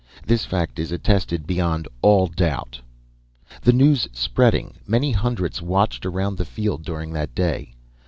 This 0.25 0.45
fact 0.45 0.79
is 0.79 0.91
attested 0.91 1.45
beyond 1.45 1.87
all 2.01 2.25
doubt. 2.25 2.81
"The 3.61 3.71
news 3.71 4.07
spreading, 4.11 4.77
many 4.87 5.11
hundreds 5.11 5.61
watched 5.61 6.07
around 6.07 6.37
the 6.39 6.43
field 6.43 6.83
during 6.83 7.13
that 7.13 7.35
day. 7.35 7.75